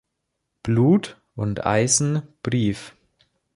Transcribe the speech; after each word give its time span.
„Blut 0.63 1.21
und 1.35 1.59
Eisen“-Brief. 1.63 2.95